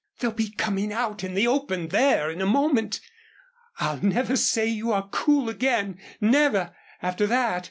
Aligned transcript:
They'll 0.17 0.31
be 0.31 0.49
coming 0.49 0.91
out 0.91 1.23
in 1.23 1.35
the 1.35 1.45
open 1.45 1.89
there 1.89 2.31
in 2.31 2.41
a 2.41 2.45
moment. 2.47 3.01
I'll 3.77 4.01
never 4.03 4.35
say 4.35 4.65
you 4.65 4.91
are 4.91 5.07
cool 5.09 5.47
again 5.47 5.99
never 6.19 6.75
after 7.03 7.27
that. 7.27 7.59